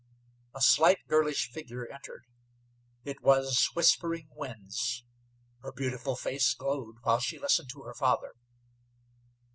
[0.55, 2.25] A slight, girlish figure entered.
[3.03, 5.03] It was Whispering Winds.
[5.59, 8.33] Her beautiful face glowed while she listened to her father.